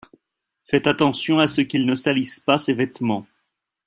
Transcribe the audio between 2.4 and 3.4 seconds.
ses vêtements.